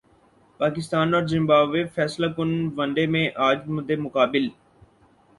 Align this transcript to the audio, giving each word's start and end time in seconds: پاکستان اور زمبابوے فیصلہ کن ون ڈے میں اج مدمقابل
پاکستان 0.59 1.13
اور 1.13 1.23
زمبابوے 1.31 1.83
فیصلہ 1.95 2.27
کن 2.35 2.49
ون 2.77 2.93
ڈے 2.95 3.05
میں 3.13 3.25
اج 3.47 3.59
مدمقابل 3.75 4.45